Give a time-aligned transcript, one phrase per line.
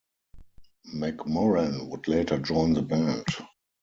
[0.95, 3.23] McMorran would later join the band.